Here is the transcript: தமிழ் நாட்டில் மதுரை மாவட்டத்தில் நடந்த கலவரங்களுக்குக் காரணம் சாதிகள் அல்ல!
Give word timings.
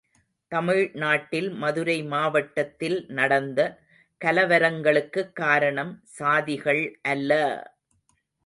தமிழ் 0.51 0.91
நாட்டில் 0.93 1.49
மதுரை 1.55 2.03
மாவட்டத்தில் 2.03 2.97
நடந்த 3.09 3.59
கலவரங்களுக்குக் 4.21 5.33
காரணம் 5.33 5.93
சாதிகள் 6.19 6.83
அல்ல! 7.07 7.31